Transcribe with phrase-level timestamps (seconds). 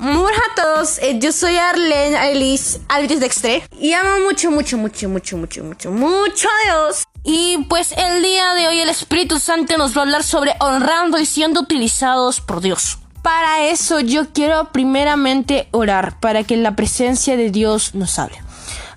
[0.00, 5.08] Hola a todos, eh, yo soy Arlene Alice Alvis Dextre y amo mucho, mucho, mucho,
[5.08, 7.02] mucho, mucho, mucho, mucho a Dios.
[7.24, 11.18] Y pues el día de hoy el Espíritu Santo nos va a hablar sobre honrando
[11.18, 12.98] y siendo utilizados por Dios.
[13.24, 18.38] Para eso yo quiero primeramente orar para que la presencia de Dios nos hable.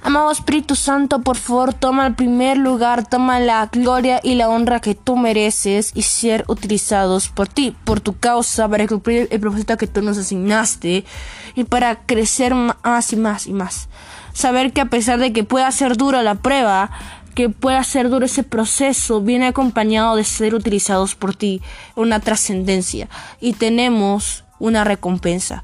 [0.03, 4.79] Amado Espíritu Santo, por favor, toma el primer lugar, toma la gloria y la honra
[4.79, 9.77] que tú mereces y ser utilizados por ti, por tu causa, para cumplir el propósito
[9.77, 11.05] que tú nos asignaste
[11.53, 13.89] y para crecer más y más y más.
[14.33, 16.89] Saber que a pesar de que pueda ser dura la prueba,
[17.35, 21.61] que pueda ser duro ese proceso, viene acompañado de ser utilizados por ti,
[21.95, 23.07] una trascendencia,
[23.39, 25.63] y tenemos una recompensa.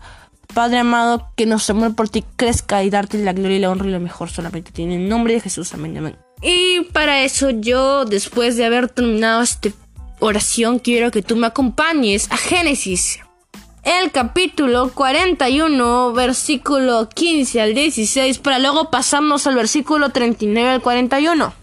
[0.57, 3.89] Padre amado, que nuestro amor por ti crezca y darte la gloria y la honra
[3.89, 4.95] y lo mejor solamente tiene.
[4.95, 6.17] En nombre de Jesús, amén, amén.
[6.41, 9.69] Y para eso yo, después de haber terminado esta
[10.19, 13.19] oración, quiero que tú me acompañes a Génesis.
[13.83, 21.53] El capítulo 41, versículo 15 al 16, para luego pasarnos al versículo 39 al 41.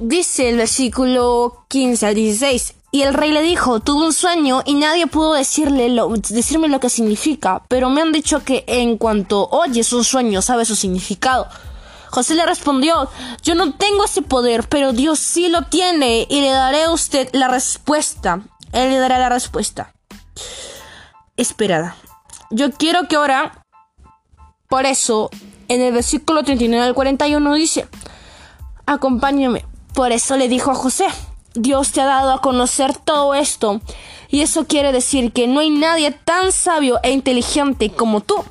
[0.00, 2.74] Dice el versículo 15 al 16.
[2.94, 5.90] Y el rey le dijo, tuve un sueño y nadie pudo decirle
[6.28, 10.68] decirme lo que significa, pero me han dicho que en cuanto oyes un sueño sabes
[10.68, 11.48] su significado.
[12.10, 13.10] José le respondió,
[13.42, 17.28] yo no tengo ese poder, pero Dios sí lo tiene y le daré a usted
[17.32, 18.42] la respuesta.
[18.70, 19.92] Él le dará la respuesta.
[21.36, 21.96] Esperada.
[22.50, 23.64] Yo quiero que ahora,
[24.68, 25.30] por eso,
[25.66, 27.88] en el versículo 39 al 41 dice,
[28.86, 29.64] acompáñame.
[29.94, 31.06] Por eso le dijo a José,
[31.54, 33.80] Dios te ha dado a conocer todo esto.
[34.28, 38.44] Y eso quiere decir que no hay nadie tan sabio e inteligente como tú.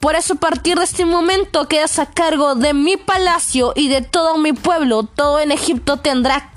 [0.00, 4.02] Por eso a partir de este momento quedas a cargo de mi palacio y de
[4.02, 5.04] todo mi pueblo.
[5.04, 6.52] Todo en Egipto tendrá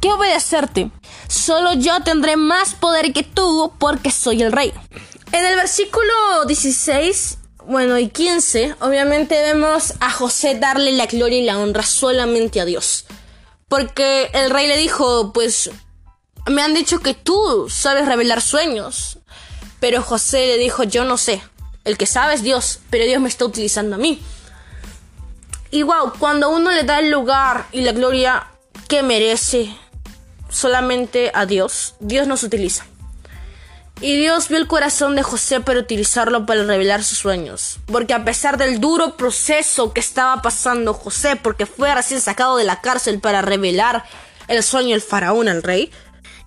[0.00, 0.90] que obedecerte.
[1.28, 4.72] Solo yo tendré más poder que tú porque soy el rey.
[5.32, 11.44] En el versículo 16, bueno, y 15, obviamente vemos a José darle la gloria y
[11.44, 13.06] la honra solamente a Dios.
[13.70, 15.70] Porque el rey le dijo, pues
[16.46, 19.18] me han dicho que tú sabes revelar sueños.
[19.78, 21.40] Pero José le dijo, yo no sé.
[21.84, 24.20] El que sabe es Dios, pero Dios me está utilizando a mí.
[25.70, 28.48] Y wow, cuando uno le da el lugar y la gloria
[28.88, 29.72] que merece
[30.48, 32.86] solamente a Dios, Dios nos utiliza.
[34.02, 37.80] Y Dios vio el corazón de José para utilizarlo para revelar sus sueños.
[37.86, 42.64] Porque a pesar del duro proceso que estaba pasando José, porque fue recién sacado de
[42.64, 44.04] la cárcel para revelar
[44.48, 45.90] el sueño del faraón al rey,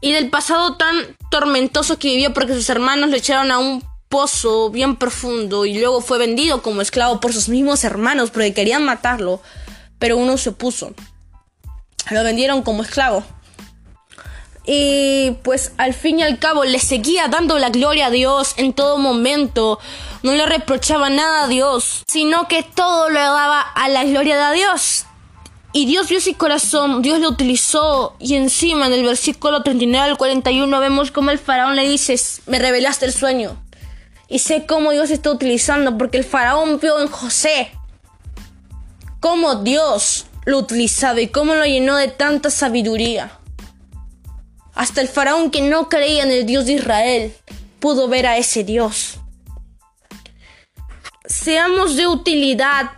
[0.02, 0.96] y del pasado tan
[1.30, 6.02] tormentoso que vivió porque sus hermanos le echaron a un pozo bien profundo y luego
[6.02, 9.42] fue vendido como esclavo por sus mismos hermanos porque querían matarlo,
[10.00, 10.94] pero uno se opuso.
[12.12, 13.24] Lo vendieron como esclavo.
[14.66, 18.74] Y pues al fin y al cabo le seguía dando la gloria a Dios en
[18.74, 19.80] todo momento.
[20.24, 24.56] No le reprochaba nada a Dios, sino que todo lo daba a la gloria de
[24.56, 25.06] Dios.
[25.76, 28.16] Y Dios vio su corazón, Dios lo utilizó.
[28.20, 32.16] Y encima en el versículo 39 al 41 vemos como el faraón le dice,
[32.46, 33.58] me revelaste el sueño.
[34.30, 37.72] Y sé cómo Dios está utilizando, porque el faraón vio en José
[39.20, 43.40] cómo Dios lo utilizaba y cómo lo llenó de tanta sabiduría.
[44.74, 47.34] Hasta el faraón que no creía en el Dios de Israel
[47.80, 49.20] pudo ver a ese Dios.
[51.26, 52.92] Seamos de utilidad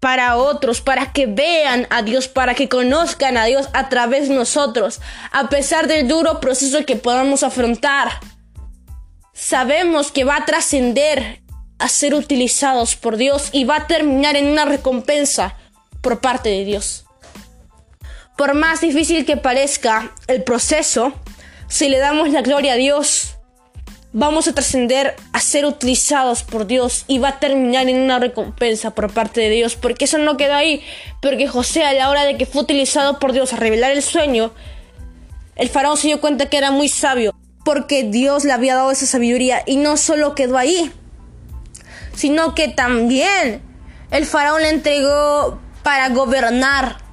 [0.00, 4.34] para otros, para que vean a Dios, para que conozcan a Dios a través de
[4.34, 5.00] nosotros,
[5.30, 8.10] a pesar del duro proceso que podamos afrontar.
[9.34, 11.42] Sabemos que va a trascender
[11.78, 15.56] a ser utilizados por Dios y va a terminar en una recompensa
[16.00, 17.04] por parte de Dios.
[18.40, 21.12] Por más difícil que parezca el proceso,
[21.68, 23.36] si le damos la gloria a Dios,
[24.14, 28.92] vamos a trascender a ser utilizados por Dios y va a terminar en una recompensa
[28.92, 30.82] por parte de Dios, porque eso no queda ahí,
[31.20, 34.54] porque José a la hora de que fue utilizado por Dios a revelar el sueño,
[35.56, 39.04] el faraón se dio cuenta que era muy sabio, porque Dios le había dado esa
[39.04, 40.90] sabiduría y no solo quedó ahí,
[42.14, 43.60] sino que también
[44.10, 47.09] el faraón le entregó para gobernar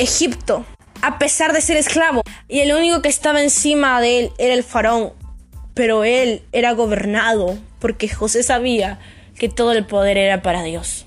[0.00, 0.64] Egipto,
[1.02, 2.22] a pesar de ser esclavo.
[2.48, 5.12] Y el único que estaba encima de él era el faraón.
[5.74, 8.98] Pero él era gobernado porque José sabía
[9.38, 11.06] que todo el poder era para Dios.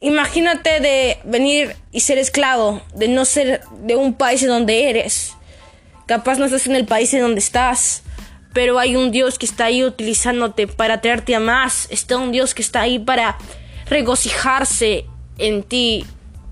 [0.00, 5.34] Imagínate de venir y ser esclavo, de no ser de un país donde eres.
[6.06, 8.02] Capaz no estás en el país en donde estás,
[8.52, 11.88] pero hay un Dios que está ahí utilizándote para traerte a más.
[11.90, 13.38] Está un Dios que está ahí para
[13.88, 15.06] regocijarse
[15.38, 16.06] en ti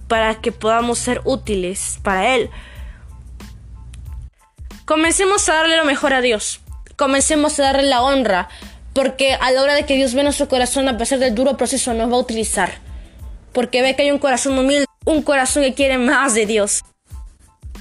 [0.09, 2.51] para que podamos ser útiles para Él.
[4.85, 6.61] Comencemos a darle lo mejor a Dios.
[6.97, 8.49] Comencemos a darle la honra.
[8.93, 11.93] Porque a la hora de que Dios ve nuestro corazón, a pesar del duro proceso,
[11.95, 12.71] nos va a utilizar.
[13.53, 16.83] Porque ve que hay un corazón humilde, un corazón que quiere más de Dios.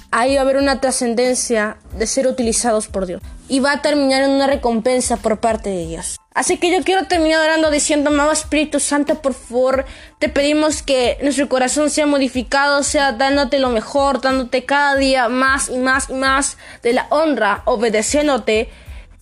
[0.09, 3.21] Ahí va a haber una trascendencia de ser utilizados por Dios.
[3.49, 6.17] Y va a terminar en una recompensa por parte de Dios.
[6.33, 9.85] Así que yo quiero terminar orando diciendo, amado Espíritu Santo, por favor,
[10.17, 15.69] te pedimos que nuestro corazón sea modificado, sea dándote lo mejor, dándote cada día más
[15.69, 18.69] y más y más de la honra, obedeciéndote,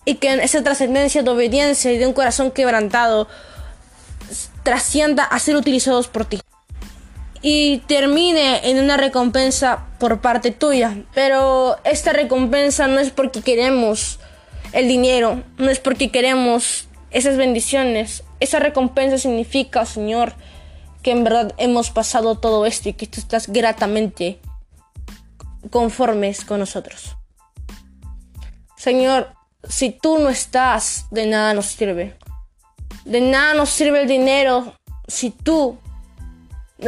[0.04, 3.28] y que esa trascendencia de obediencia y de un corazón quebrantado
[4.62, 6.40] trascienda a ser utilizados por ti.
[7.42, 10.96] Y termine en una recompensa por parte tuya.
[11.12, 14.20] Pero esta recompensa no es porque queremos
[14.72, 18.24] el dinero, no es porque queremos esas bendiciones.
[18.40, 20.34] Esa recompensa significa, Señor,
[21.02, 24.40] que en verdad hemos pasado todo esto y que tú estás gratamente
[25.70, 27.16] conformes con nosotros.
[28.76, 29.28] Señor,
[29.68, 32.16] si tú no estás, de nada nos sirve.
[33.04, 34.74] De nada nos sirve el dinero
[35.06, 35.78] si tú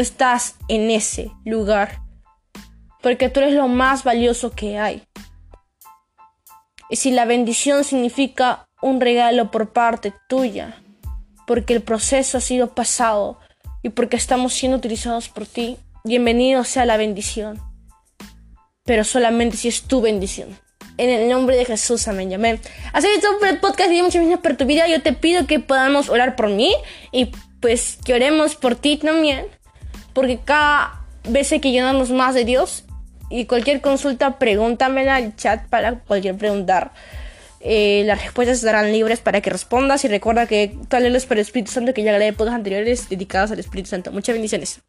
[0.00, 2.00] estás en ese lugar.
[3.02, 5.02] Porque tú eres lo más valioso que hay.
[6.90, 10.76] Y si la bendición significa un regalo por parte tuya,
[11.46, 13.38] porque el proceso ha sido pasado
[13.82, 17.60] y porque estamos siendo utilizados por ti, bienvenido sea la bendición.
[18.84, 20.58] Pero solamente si es tu bendición.
[20.96, 22.60] En el nombre de Jesús, amén, amén.
[22.92, 24.86] Así que todo el podcast muchas veces por tu vida.
[24.86, 26.74] Yo te pido que podamos orar por mí
[27.10, 29.46] y pues que oremos por ti también.
[30.14, 32.84] Porque cada vez que llenamos más de Dios
[33.30, 36.92] y cualquier consulta, pregúntamela al chat para cualquier preguntar.
[37.60, 41.40] Eh, las respuestas estarán libres para que respondas y recuerda que tú aleluya por el
[41.40, 44.12] Espíritu Santo que ya grabé podos anteriores dedicados al Espíritu Santo.
[44.12, 44.80] Muchas bendiciones.